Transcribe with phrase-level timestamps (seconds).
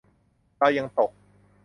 [0.57, 1.11] เรายังตก